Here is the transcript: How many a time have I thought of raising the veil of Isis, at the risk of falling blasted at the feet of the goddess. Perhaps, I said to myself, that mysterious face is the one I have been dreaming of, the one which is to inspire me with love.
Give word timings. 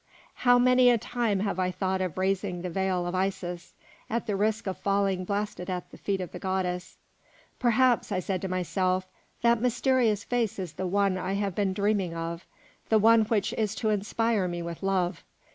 How 0.33 0.57
many 0.57 0.89
a 0.89 0.97
time 0.97 1.41
have 1.41 1.59
I 1.59 1.69
thought 1.69 2.01
of 2.01 2.17
raising 2.17 2.63
the 2.63 2.71
veil 2.71 3.05
of 3.05 3.13
Isis, 3.13 3.75
at 4.09 4.25
the 4.25 4.35
risk 4.35 4.65
of 4.65 4.79
falling 4.79 5.25
blasted 5.25 5.69
at 5.69 5.91
the 5.91 5.97
feet 5.99 6.19
of 6.21 6.31
the 6.31 6.39
goddess. 6.39 6.97
Perhaps, 7.59 8.11
I 8.11 8.17
said 8.19 8.41
to 8.41 8.47
myself, 8.47 9.05
that 9.43 9.61
mysterious 9.61 10.23
face 10.23 10.57
is 10.57 10.73
the 10.73 10.87
one 10.87 11.19
I 11.19 11.33
have 11.33 11.53
been 11.53 11.71
dreaming 11.75 12.15
of, 12.15 12.47
the 12.89 12.97
one 12.97 13.25
which 13.25 13.53
is 13.53 13.75
to 13.75 13.91
inspire 13.91 14.47
me 14.47 14.63
with 14.63 14.81
love. 14.81 15.23